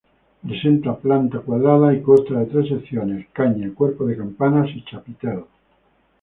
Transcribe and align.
Presenta 0.41 0.95
planta 0.97 1.41
cuadrada 1.41 1.93
y 1.93 2.01
consta 2.01 2.39
de 2.39 2.47
tres 2.47 2.69
secciones, 2.69 3.27
caña, 3.33 3.71
cuerpo 3.75 4.07
de 4.07 4.17
campanas 4.17 4.71
y 4.73 4.83
chapitel. 4.83 5.43